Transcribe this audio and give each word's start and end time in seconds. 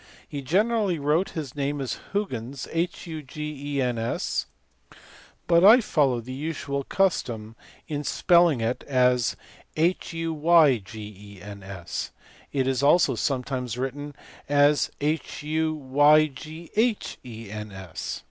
He 0.27 0.41
generally 0.41 0.97
wrote 0.97 1.29
his 1.37 1.53
name 1.55 1.79
as 1.79 1.99
Hugens, 2.11 2.65
but 5.45 5.63
I 5.63 5.79
follow 5.79 6.19
the 6.21 6.33
usual 6.33 6.83
custom 6.85 7.55
in 7.87 8.03
spelling 8.03 8.61
it 8.61 8.83
as 8.87 9.35
above: 9.77 10.81
it 12.51 12.67
is 12.67 12.81
also 12.81 13.13
sometimes 13.13 13.77
written 13.77 14.15
as 14.49 14.89
Huyghens. 14.99 16.59